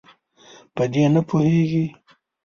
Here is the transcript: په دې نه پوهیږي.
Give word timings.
په 0.75 0.83
دې 0.91 1.03
نه 1.13 1.21
پوهیږي. 1.29 1.85